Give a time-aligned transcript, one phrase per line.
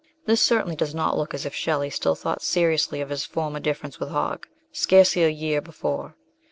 [0.25, 3.99] This certainly does not look as if Shelley still thought seriously of his former difference
[3.99, 6.15] with Hogg scarcely a year before.